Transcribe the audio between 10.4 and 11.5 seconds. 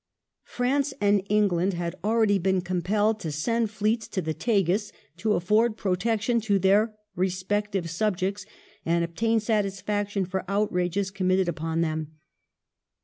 outrages committed